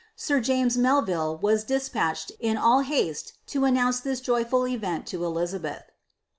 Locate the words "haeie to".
2.83-3.65